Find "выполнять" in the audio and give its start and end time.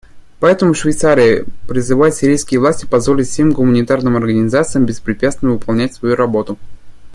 5.51-5.93